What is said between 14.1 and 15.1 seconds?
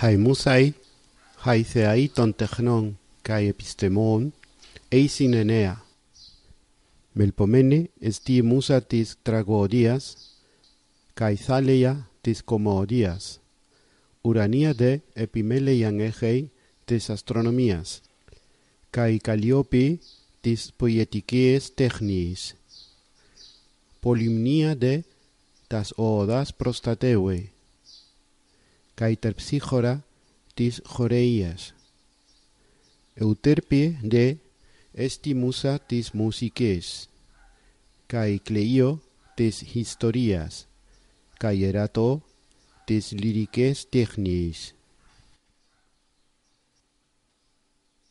Ουρανία δε